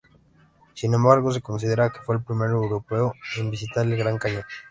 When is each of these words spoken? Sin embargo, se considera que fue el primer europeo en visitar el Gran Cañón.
Sin 0.73 0.95
embargo, 0.95 1.31
se 1.31 1.41
considera 1.43 1.91
que 1.91 2.01
fue 2.01 2.15
el 2.15 2.23
primer 2.23 2.49
europeo 2.49 3.13
en 3.37 3.51
visitar 3.51 3.85
el 3.85 3.95
Gran 3.95 4.17
Cañón. 4.17 4.41